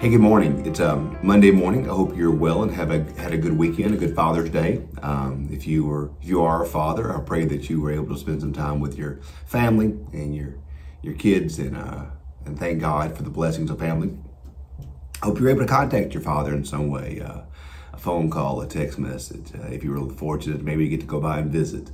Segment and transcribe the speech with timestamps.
[0.00, 0.64] Hey, good morning.
[0.64, 1.90] It's um, Monday morning.
[1.90, 4.86] I hope you're well and have a, had a good weekend, a good Father's Day.
[5.02, 8.14] Um, if you were, if you are a father, I pray that you were able
[8.14, 10.60] to spend some time with your family and your
[11.02, 12.04] your kids, and uh,
[12.46, 14.16] and thank God for the blessings of family.
[15.20, 17.40] I hope you're able to contact your father in some way, uh,
[17.92, 19.50] a phone call, a text message.
[19.52, 21.90] Uh, if you were fortunate, maybe you get to go by and visit.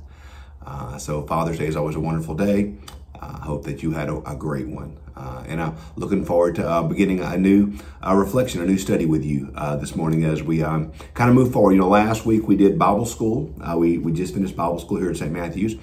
[0.63, 2.75] Uh, so Father's Day is always a wonderful day.
[3.21, 4.97] I hope that you had a, a great one.
[5.15, 9.05] Uh, and I'm looking forward to uh, beginning a new uh, reflection, a new study
[9.05, 11.71] with you uh, this morning as we um, kind of move forward.
[11.71, 13.53] You know, last week we did Bible school.
[13.61, 15.31] Uh, we, we just finished Bible school here at St.
[15.31, 15.75] Matthew's.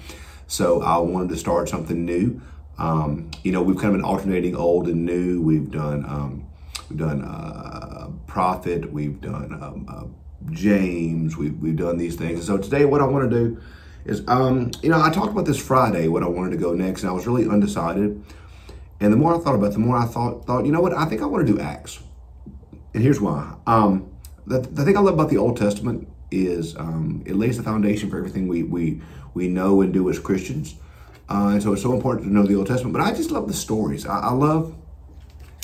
[0.45, 2.41] So I wanted to start something new.
[2.77, 5.41] Um, you know, we've kind of been alternating old and new.
[5.41, 6.47] We've done um,
[6.89, 8.91] we've done uh, prophet.
[8.91, 10.15] We've done um,
[10.51, 11.37] James.
[11.37, 12.37] We've, we've done these things.
[12.39, 13.61] And so today, what I want to do
[14.05, 17.01] is, um, you know, I talked about this Friday, what I wanted to go next,
[17.01, 18.23] and I was really undecided.
[18.99, 20.93] And the more I thought about it, the more I thought, thought, you know what,
[20.93, 21.99] I think I want to do Acts.
[22.93, 23.55] And here's why.
[23.65, 24.11] Um,
[24.45, 28.09] the, the thing I love about the Old Testament is um, it lays the foundation
[28.09, 29.01] for everything we, we,
[29.33, 30.75] we know and do as Christians.
[31.29, 32.93] Uh, and so it's so important to know the Old Testament.
[32.93, 34.05] But I just love the stories.
[34.05, 34.75] I, I love,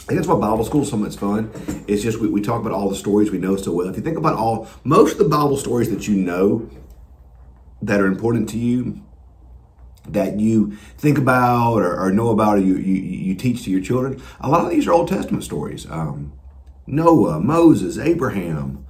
[0.02, 1.52] I think that's why Bible school is so much fun.
[1.88, 3.88] It's just we, we talk about all the stories we know so well.
[3.88, 6.70] If you think about all, most of the Bible stories that you know
[7.82, 9.02] that are important to you,
[10.08, 13.82] that you think about or, or know about or you, you, you, teach to your
[13.82, 15.90] children, a lot of these are Old Testament stories.
[15.90, 16.34] Um,
[16.88, 18.86] Noah, Moses, Abraham,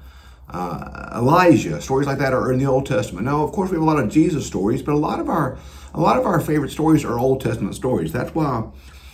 [0.49, 3.25] uh, Elijah, stories like that are in the Old Testament.
[3.25, 5.57] Now, of course, we have a lot of Jesus stories, but a lot of our
[5.93, 8.11] a lot of our favorite stories are Old Testament stories.
[8.11, 8.69] That's why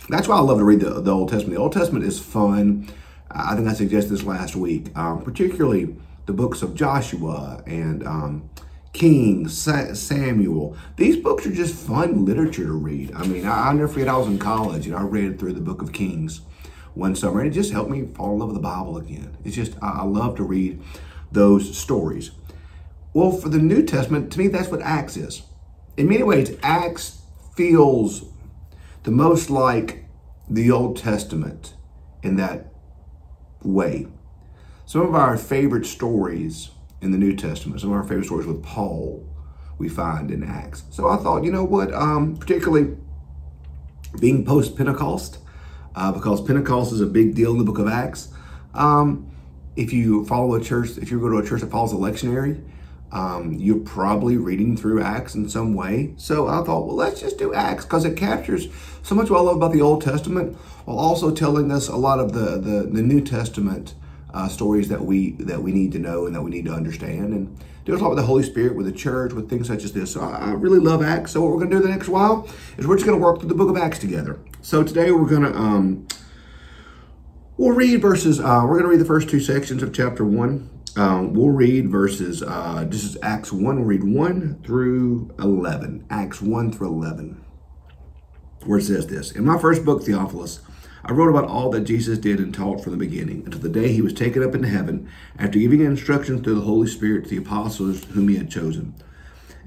[0.08, 1.56] that's why I love to read the, the Old Testament.
[1.56, 2.88] The Old Testament is fun.
[3.30, 8.48] I think I suggested this last week, um, particularly the books of Joshua and um,
[8.96, 10.74] King, Samuel.
[10.96, 13.12] These books are just fun literature to read.
[13.14, 15.60] I mean, I, will never forget I was in college and I read through the
[15.60, 16.40] book of Kings
[16.94, 19.36] one summer and it just helped me fall in love with the Bible again.
[19.44, 20.82] It's just, I, I love to read
[21.30, 22.30] those stories.
[23.12, 25.42] Well, for the New Testament, to me, that's what Acts is.
[25.98, 27.20] In many ways, Acts
[27.54, 28.24] feels
[29.02, 30.06] the most like
[30.48, 31.74] the Old Testament
[32.22, 32.72] in that
[33.62, 34.06] way.
[34.86, 36.70] Some of our favorite stories
[37.06, 37.80] in the New Testament.
[37.80, 39.26] Some of our favorite stories with Paul
[39.78, 40.84] we find in Acts.
[40.90, 42.96] So I thought, you know what, um, particularly
[44.20, 45.38] being post Pentecost,
[45.94, 48.28] uh, because Pentecost is a big deal in the book of Acts.
[48.74, 49.30] Um,
[49.76, 52.62] if you follow a church, if you go to a church that follows a lectionary,
[53.12, 56.14] um, you're probably reading through Acts in some way.
[56.16, 58.68] So I thought, well, let's just do Acts because it captures
[59.02, 62.18] so much what I love about the Old Testament while also telling us a lot
[62.18, 63.94] of the, the, the New Testament
[64.36, 67.32] uh, stories that we that we need to know and that we need to understand.
[67.32, 69.92] And deals a lot with the Holy Spirit, with the church, with things such as
[69.92, 70.12] this.
[70.12, 71.32] So I, I really love Acts.
[71.32, 73.38] So what we're going to do the next while is we're just going to work
[73.38, 74.38] through the book of Acts together.
[74.60, 76.06] So today we're going to um,
[77.56, 78.38] we'll read verses.
[78.38, 80.68] Uh, we're going to read the first two sections of chapter one.
[80.96, 82.42] Um, we'll read verses.
[82.42, 83.76] Uh, this is Acts one.
[83.76, 86.06] We'll read one through eleven.
[86.10, 87.42] Acts one through eleven,
[88.64, 90.60] where it says this: In my first book, Theophilus.
[91.08, 93.92] I wrote about all that Jesus did and taught from the beginning until the day
[93.92, 95.08] he was taken up into heaven
[95.38, 98.92] after giving instructions through the Holy Spirit to the apostles whom he had chosen.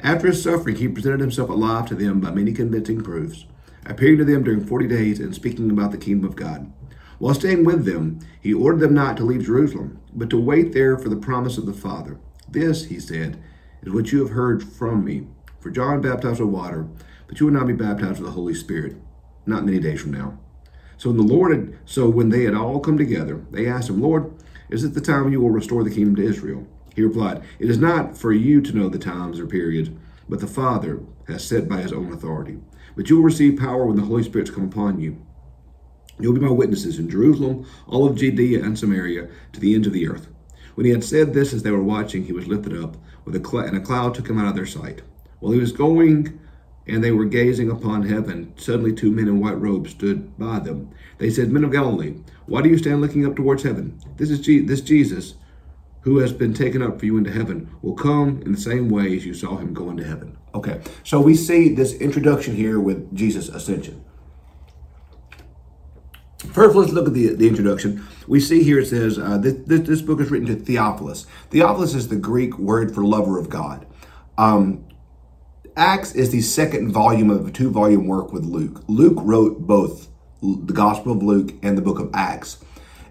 [0.01, 3.45] After his suffering, he presented himself alive to them by many convincing proofs,
[3.85, 6.73] appearing to them during forty days and speaking about the kingdom of God.
[7.19, 10.97] While staying with them, he ordered them not to leave Jerusalem, but to wait there
[10.97, 12.19] for the promise of the Father.
[12.49, 13.41] This, he said,
[13.81, 15.27] is what you have heard from me.
[15.61, 16.89] For John baptized with water,
[17.27, 18.97] but you will not be baptized with the Holy Spirit,
[19.45, 20.37] not many days from now.
[20.99, 24.01] So when the Lord had, so when they had all come together, they asked him,
[24.01, 24.33] Lord,
[24.69, 26.67] is it the time you will restore the kingdom to Israel?
[26.93, 29.89] He replied, It is not for you to know the times or periods,
[30.27, 30.99] but the Father
[31.29, 32.57] has set by his own authority.
[32.97, 35.25] But you will receive power when the Holy Spirit come upon you.
[36.19, 39.93] You'll be my witnesses in Jerusalem, all of Judea and Samaria, to the ends of
[39.93, 40.27] the earth.
[40.75, 43.47] When he had said this as they were watching, he was lifted up, with a
[43.47, 45.01] cl- and a cloud took him out of their sight.
[45.39, 46.41] While he was going
[46.89, 48.53] and they were gazing upon heaven.
[48.57, 50.89] Suddenly, two men in white robes stood by them.
[51.17, 52.15] They said, Men of Galilee,
[52.45, 53.99] why do you stand looking up towards heaven?
[54.17, 55.35] This is Je- this Jesus,
[56.01, 59.15] who has been taken up for you into heaven, will come in the same way
[59.15, 60.37] as you saw him go into heaven.
[60.55, 64.03] Okay, so we see this introduction here with Jesus' ascension.
[66.53, 68.07] First, let's look at the, the introduction.
[68.27, 71.27] We see here it says uh, this, this, this, book is written to Theophilus.
[71.49, 73.85] Theophilus is the Greek word for lover of God.
[74.37, 74.85] Um,
[75.79, 78.83] Acts is the second volume of a two volume work with Luke.
[78.89, 80.09] Luke wrote both
[80.41, 82.57] the Gospel of Luke and the book of Acts,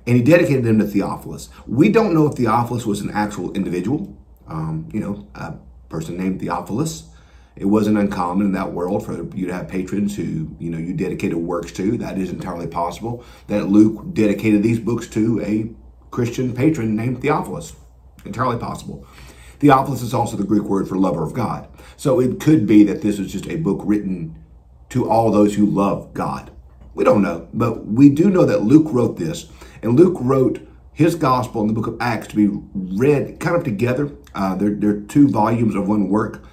[0.07, 1.49] and he dedicated them to Theophilus.
[1.67, 4.15] We don't know if Theophilus was an actual individual,
[4.49, 5.55] um, you know, a
[5.89, 7.09] person named Theophilus.
[7.57, 10.93] It wasn't uncommon in that world for you to have patrons who, you know, you
[10.93, 11.97] dedicated works to.
[11.97, 13.25] That is entirely possible.
[13.47, 15.71] That Luke dedicated these books to a
[16.11, 17.75] Christian patron named Theophilus.
[18.27, 19.07] Entirely possible.
[19.61, 21.69] Theophilus is also the Greek word for lover of God.
[21.97, 24.37] So it could be that this is just a book written
[24.91, 26.51] to all those who love God.
[26.95, 29.47] We don't know, but we do know that Luke wrote this.
[29.83, 33.63] And Luke wrote his gospel in the book of Acts to be read kind of
[33.63, 34.11] together.
[34.35, 36.45] Uh, they're, they're two volumes of one work.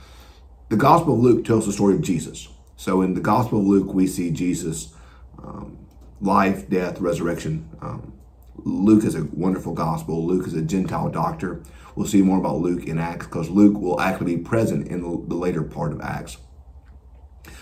[0.70, 2.48] The Gospel of Luke tells the story of Jesus.
[2.76, 4.94] So in the Gospel of Luke, we see Jesus'
[5.42, 5.78] um,
[6.22, 7.70] life, death, resurrection.
[7.82, 8.14] Um,
[8.58, 10.26] Luke is a wonderful gospel.
[10.26, 11.64] Luke is a Gentile doctor.
[11.96, 15.36] We'll see more about Luke in Acts because Luke will actually be present in the,
[15.36, 16.38] later part of Acts.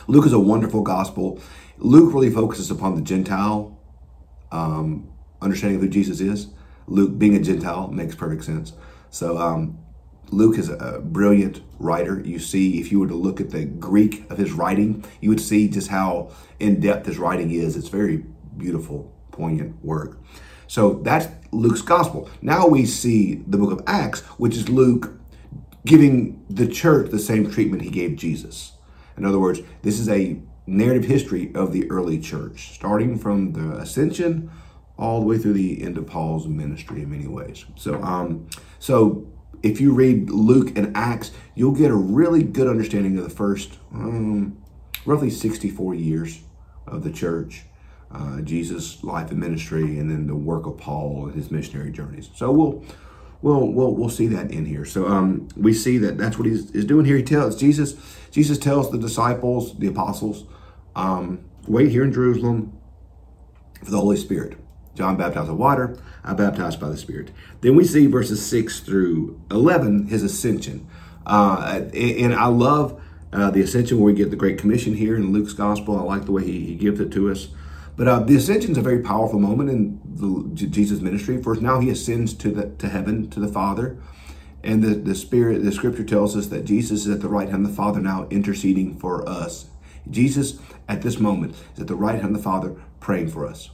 [0.07, 1.40] Luke is a wonderful gospel.
[1.78, 3.80] Luke really focuses upon the Gentile
[4.51, 5.12] um,
[5.42, 6.48] understanding of who Jesus is.
[6.88, 8.74] Luke, being a Gentile, makes perfect sense.
[9.10, 9.78] So, um,
[10.31, 12.19] Luke is a brilliant writer.
[12.19, 15.42] You see, if you were to look at the Greek of his writing, you would
[15.42, 17.75] see just how in depth his writing is.
[17.75, 18.25] It's very
[18.57, 20.18] beautiful, poignant work.
[20.74, 22.28] So that's Luke's gospel.
[22.42, 25.12] Now we see the book of Acts, which is Luke
[25.86, 28.72] giving the church the same treatment he gave Jesus.
[29.16, 33.78] In other words, this is a narrative history of the early church, starting from the
[33.78, 34.50] ascension
[34.98, 37.66] all the way through the end of Paul's ministry in many ways.
[37.76, 38.50] So, um,
[38.80, 39.28] so
[39.62, 43.78] if you read Luke and Acts, you'll get a really good understanding of the first
[43.94, 44.58] um,
[45.06, 46.40] roughly 64 years
[46.88, 47.62] of the church,
[48.13, 52.30] uh, Jesus' life and ministry, and then the work of Paul and his missionary journeys.
[52.36, 52.83] So we'll
[53.42, 54.86] we'll we'll, we'll see that in here.
[54.86, 57.18] So um, we see that that's what he's is doing here.
[57.18, 57.95] He tells Jesus
[58.31, 60.45] Jesus tells the disciples, the apostles,
[60.95, 62.77] um, wait here in Jerusalem
[63.83, 64.57] for the Holy Spirit.
[64.95, 67.31] John baptized with water, I baptized by the Spirit.
[67.62, 70.88] Then we see verses 6 through 11, his ascension.
[71.25, 73.01] Uh, and I love
[73.31, 75.98] uh, the ascension where we get the Great Commission here in Luke's Gospel.
[75.98, 77.48] I like the way he, he gives it to us.
[77.95, 81.42] But uh, the ascension is a very powerful moment in the, Jesus' ministry.
[81.42, 83.98] First, now he ascends to the to heaven to the Father,
[84.63, 85.63] and the the Spirit.
[85.63, 88.28] The Scripture tells us that Jesus is at the right hand of the Father now,
[88.30, 89.68] interceding for us.
[90.10, 93.69] Jesus, at this moment, is at the right hand of the Father, praying for us.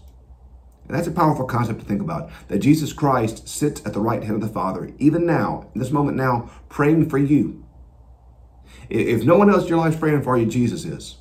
[0.87, 4.23] And that's a powerful concept to think about that Jesus Christ sits at the right
[4.23, 7.63] hand of the Father, even now, in this moment now, praying for you.
[8.89, 11.17] If no one else in your life is praying for you, Jesus is.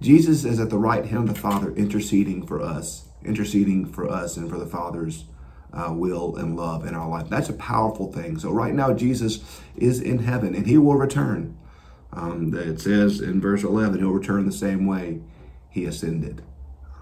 [0.00, 4.36] Jesus is at the right hand of the Father, interceding for us, interceding for us
[4.36, 5.24] and for the Father's
[5.72, 7.28] uh, will and love in our life.
[7.28, 8.38] That's a powerful thing.
[8.38, 11.56] So, right now, Jesus is in heaven and he will return.
[12.12, 15.20] Um, it says in verse 11, he'll return the same way
[15.68, 16.42] he ascended.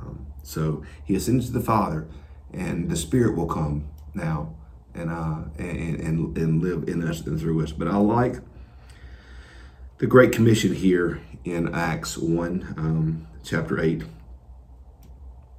[0.01, 2.09] Um, so he ascends to the Father,
[2.53, 4.55] and the Spirit will come now
[4.95, 7.73] and uh, and, and and live in us and through us.
[7.73, 8.37] But I like
[10.03, 14.03] the Great Commission here in Acts one, um, chapter eight.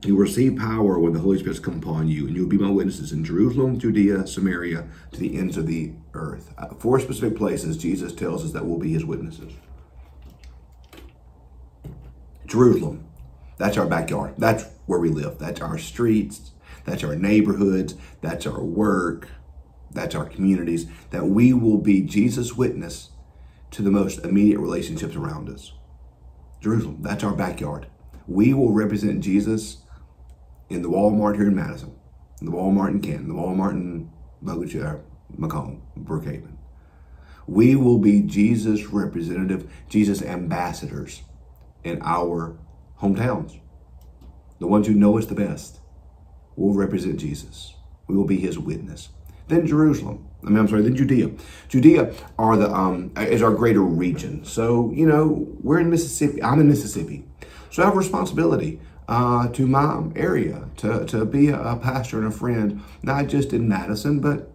[0.03, 2.49] You will receive power when the Holy Spirit has come upon you, and you will
[2.49, 6.53] be my witnesses in Jerusalem, Judea, Samaria, to the ends of the earth.
[6.57, 9.53] Uh, four specific places Jesus tells us that we'll be his witnesses.
[12.45, 13.07] Jerusalem,
[13.57, 14.33] that's our backyard.
[14.37, 15.39] That's where we live.
[15.39, 16.51] That's our streets.
[16.83, 17.95] That's our neighborhoods.
[18.19, 19.29] That's our work.
[19.91, 20.87] That's our communities.
[21.11, 23.11] That we will be Jesus' witness
[23.73, 25.73] to the most immediate relationships around us.
[26.61, 27.87] Jerusalem, that's our backyard.
[28.27, 29.77] We will represent Jesus
[30.69, 31.95] in the Walmart here in Madison,
[32.39, 34.11] in the Walmart in Canton, the Walmart in
[34.43, 35.01] Bogachiel,
[35.35, 36.55] McComb, Brookhaven.
[37.47, 41.23] We will be Jesus' representative, Jesus' ambassadors
[41.83, 42.55] in our
[43.01, 43.59] hometowns.
[44.59, 45.79] The ones who know us the best
[46.55, 47.73] will represent Jesus.
[48.07, 49.09] We will be his witness.
[49.47, 50.29] Then Jerusalem.
[50.45, 51.31] I mean, I'm sorry, the Judea.
[51.69, 54.43] Judea are the um, is our greater region.
[54.45, 56.41] So, you know, we're in Mississippi.
[56.43, 57.25] I'm in Mississippi.
[57.71, 62.27] So I have a responsibility uh, to my area to, to be a, pastor and
[62.27, 64.51] a friend, not just in Madison, but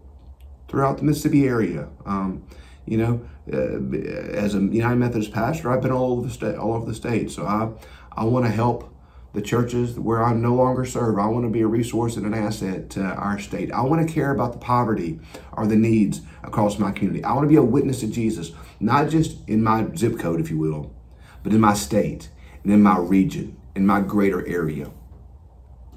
[0.68, 1.88] throughout the Mississippi area.
[2.06, 2.46] Um,
[2.86, 6.74] you know, uh, as a United Methodist pastor, I've been all over the state, all
[6.74, 7.30] over the state.
[7.30, 7.70] So I,
[8.12, 8.94] I want to help
[9.34, 11.18] the churches where I no longer serve.
[11.18, 13.70] I want to be a resource and an asset to our state.
[13.72, 15.20] I want to care about the poverty
[15.52, 17.22] or the needs across my community.
[17.24, 20.50] I want to be a witness to Jesus, not just in my zip code, if
[20.50, 20.94] you will,
[21.42, 22.30] but in my state
[22.64, 24.90] and in my region, in my greater area.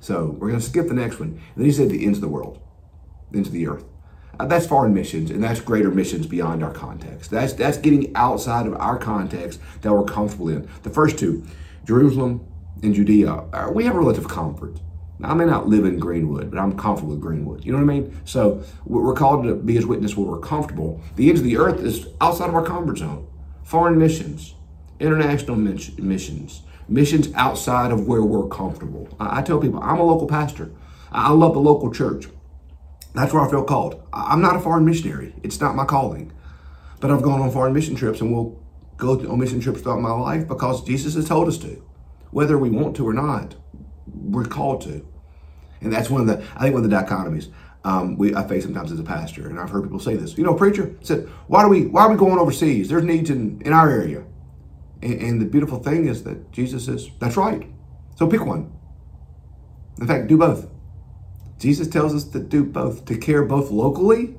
[0.01, 1.29] So we're going to skip the next one.
[1.29, 2.59] And then he said the ends of the world,
[3.29, 3.85] the ends of the earth.
[4.39, 7.29] Uh, that's foreign missions, and that's greater missions beyond our context.
[7.29, 10.67] That's that's getting outside of our context that we're comfortable in.
[10.83, 11.45] The first two,
[11.85, 12.47] Jerusalem
[12.81, 14.79] in Judea, uh, we have relative comfort.
[15.19, 17.63] Now, I may not live in Greenwood, but I'm comfortable with Greenwood.
[17.63, 18.19] You know what I mean?
[18.25, 20.99] So we're called to be his witness where we're comfortable.
[21.15, 23.27] The ends of the earth is outside of our comfort zone.
[23.63, 24.55] foreign missions,
[24.99, 29.07] international missions, missions outside of where we're comfortable.
[29.19, 30.71] I, tell people, I'm a local pastor.
[31.11, 32.25] I love the local church.
[33.13, 34.01] That's where I feel called.
[34.11, 35.35] I'm not a foreign missionary.
[35.43, 36.31] It's not my calling.
[36.99, 38.61] But I've gone on foreign mission trips and will
[38.97, 41.81] go on mission trips throughout my life because Jesus has told us to.
[42.31, 43.55] Whether we want to or not,
[44.07, 45.07] we're called to.
[45.81, 47.51] And that's one of the, I think one of the dichotomies
[47.83, 49.47] um, we, I face sometimes as a pastor.
[49.47, 50.37] And I've heard people say this.
[50.37, 52.89] You know, preacher said, why, do we, why are we going overseas?
[52.89, 54.23] There's needs in, in our area.
[55.01, 57.67] And, and the beautiful thing is that Jesus says, that's right.
[58.15, 58.71] So pick one.
[59.99, 60.67] In fact, do both.
[61.57, 64.35] Jesus tells us to do both, to care both locally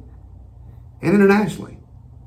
[1.01, 1.79] and internationally.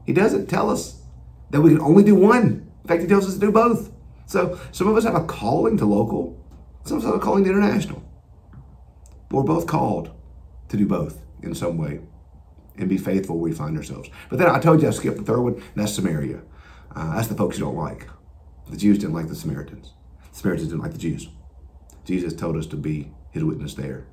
[0.06, 1.02] He doesn't tell us
[1.50, 2.70] that we can only do one.
[2.84, 3.92] In fact, he tells us to do both.
[4.26, 6.44] So some of us have a calling to local,
[6.86, 8.04] some of us have a calling to international.
[9.30, 10.12] But we're both called
[10.70, 12.00] to do both in some way
[12.78, 14.10] and be faithful where we find ourselves.
[14.30, 16.42] But then I told you I skipped the third one, that's Samaria.
[16.96, 18.08] Uh, that's the folks you don't like.
[18.70, 19.94] The Jews didn't like the Samaritans.
[20.32, 21.30] The Samaritans didn't like the Jews.
[22.04, 24.08] Jesus told us to be his witness there.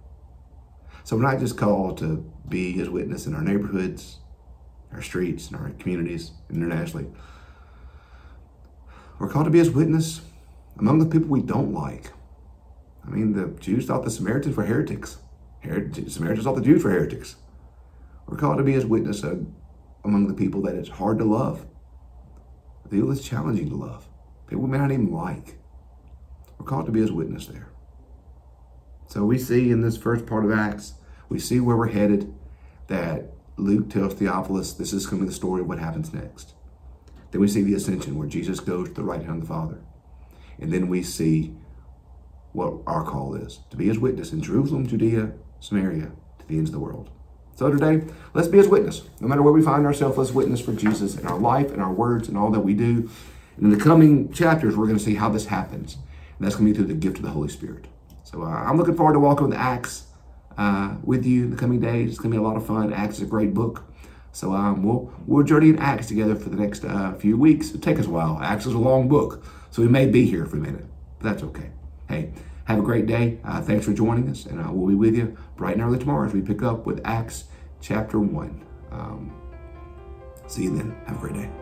[1.04, 4.18] So we're not just called to be his witness in our neighborhoods,
[4.92, 7.06] our streets, and our communities, internationally.
[9.22, 10.20] We're called to be his witness
[10.80, 12.10] among the people we don't like.
[13.06, 15.18] I mean, the Jews thought the Samaritans were heretics.
[15.60, 17.36] Heretics, Samaritans thought the Jews were heretics.
[18.26, 19.36] We're called to be his witness uh,
[20.04, 21.64] among the people that it's hard to love,
[22.82, 24.08] the people that's challenging to love,
[24.48, 25.56] people we may not even like.
[26.58, 27.68] We're called to be his witness there.
[29.06, 30.94] So we see in this first part of Acts,
[31.28, 32.34] we see where we're headed,
[32.88, 36.54] that Luke tells Theophilus this is going to be the story of what happens next.
[37.32, 39.80] Then we see the ascension where Jesus goes to the right hand of the Father.
[40.60, 41.54] And then we see
[42.52, 46.70] what our call is to be his witness in Jerusalem, Judea, Samaria, to the ends
[46.70, 47.10] of the world.
[47.56, 49.02] So today, let's be his witness.
[49.20, 51.92] No matter where we find ourselves, let's witness for Jesus in our life and our
[51.92, 53.10] words and all that we do.
[53.56, 55.94] And in the coming chapters, we're going to see how this happens.
[55.94, 57.86] And that's going to be through the gift of the Holy Spirit.
[58.24, 60.04] So uh, I'm looking forward to walking with Acts
[60.58, 62.10] uh, with you in the coming days.
[62.10, 62.92] It's going to be a lot of fun.
[62.92, 63.84] Acts is a great book.
[64.32, 67.68] So um, we'll we'll journey in Acts together for the next uh, few weeks.
[67.68, 68.38] It'll take us a while.
[68.42, 70.86] Acts is a long book, so we may be here for a minute,
[71.18, 71.70] but that's okay.
[72.08, 72.32] Hey,
[72.64, 73.38] have a great day.
[73.44, 76.32] Uh, thanks for joining us, and we'll be with you bright and early tomorrow as
[76.32, 77.44] we pick up with Acts
[77.80, 78.64] chapter one.
[78.90, 79.32] Um,
[80.46, 80.96] see you then.
[81.06, 81.61] Have a great day.